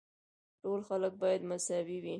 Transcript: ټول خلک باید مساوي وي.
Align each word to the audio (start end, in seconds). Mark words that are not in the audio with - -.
ټول 0.61 0.79
خلک 0.89 1.13
باید 1.21 1.41
مساوي 1.49 1.97
وي. 2.03 2.09